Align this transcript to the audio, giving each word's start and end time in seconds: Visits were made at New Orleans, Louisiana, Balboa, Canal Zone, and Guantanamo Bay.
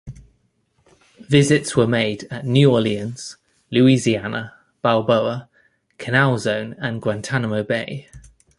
Visits 1.29 1.75
were 1.77 1.85
made 1.85 2.23
at 2.31 2.43
New 2.43 2.71
Orleans, 2.73 3.37
Louisiana, 3.69 4.55
Balboa, 4.81 5.47
Canal 5.99 6.39
Zone, 6.39 6.73
and 6.79 6.99
Guantanamo 6.99 7.61
Bay. 7.61 8.09